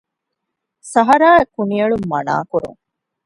[0.91, 2.79] ސަހަރާއަށް ކުނިއެޅުން މަނާ ކުރުން